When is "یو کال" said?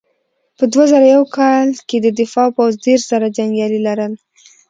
1.15-1.67